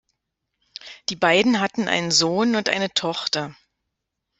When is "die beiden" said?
1.09-1.59